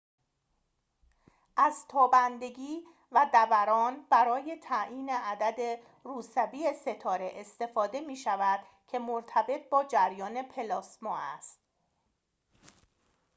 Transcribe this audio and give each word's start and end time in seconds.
از 1.57 1.87
تابندگی 1.87 2.83
و 3.11 3.27
دَوران 3.33 4.05
برای 4.09 4.57
تعیین 4.63 5.09
عدد 5.09 5.79
روسبی 6.03 6.73
ستاره 6.73 7.31
استفاده 7.33 7.99
می‌شود 7.99 8.59
که 8.87 8.99
مرتبط 8.99 9.69
با 9.69 9.83
جریان 9.83 10.43
پلاسما 10.43 11.17
است 11.19 11.59